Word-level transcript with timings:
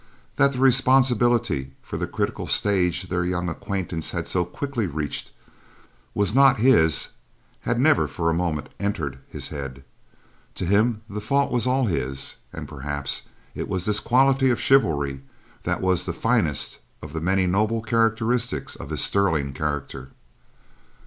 That 0.37 0.53
the 0.53 0.57
responsibility 0.57 1.73
for 1.83 1.95
the 1.95 2.07
critical 2.07 2.47
stage 2.47 3.03
their 3.03 3.23
young 3.23 3.49
acquaintance 3.49 4.09
had 4.09 4.27
so 4.27 4.43
quickly 4.43 4.87
reached 4.87 5.29
was 6.15 6.33
not 6.33 6.57
his 6.57 7.09
had 7.69 7.79
never 7.79 8.07
for 8.07 8.27
a 8.27 8.33
moment 8.33 8.69
entered 8.79 9.19
his 9.29 9.49
head. 9.49 9.83
To 10.55 10.65
him, 10.65 11.03
the 11.07 11.21
fault 11.21 11.51
was 11.51 11.67
all 11.67 11.85
his; 11.85 12.37
and 12.51 12.67
perhaps 12.67 13.27
it 13.53 13.69
was 13.69 13.85
this 13.85 13.99
quality 13.99 14.49
of 14.49 14.59
chivalry 14.59 15.21
that 15.65 15.81
was 15.81 16.07
the 16.07 16.13
finest 16.13 16.79
of 17.03 17.13
the 17.13 17.21
many 17.21 17.45
noble 17.45 17.83
characteristics 17.83 18.75
of 18.75 18.89
his 18.89 19.01
sterling 19.01 19.53
character. 19.53 20.09